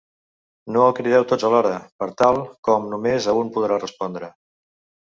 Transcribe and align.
No 0.77 0.85
el 0.85 0.95
crideu 0.99 1.27
tots 1.33 1.45
alhora, 1.49 1.75
per 2.03 2.09
tal 2.23 2.43
com 2.71 2.91
només 2.95 3.31
a 3.35 3.39
un 3.45 3.57
podrà 3.59 3.83
respondre. 3.87 4.37